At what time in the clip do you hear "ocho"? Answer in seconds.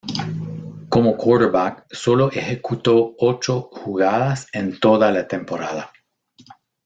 3.19-3.69